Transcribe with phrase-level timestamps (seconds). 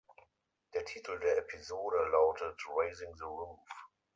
[0.73, 3.69] Der Titel der Episode lautete „Raising The Roof“.